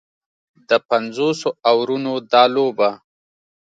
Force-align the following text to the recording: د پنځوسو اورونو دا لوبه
د 0.69 0.71
پنځوسو 0.89 1.49
اورونو 1.71 2.13
دا 2.31 2.43
لوبه 2.55 2.89